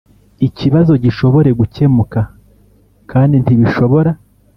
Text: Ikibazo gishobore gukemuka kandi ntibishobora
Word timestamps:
Ikibazo 0.47 0.93
gishobore 1.03 1.49
gukemuka 1.59 2.19
kandi 3.11 3.35
ntibishobora 3.43 4.11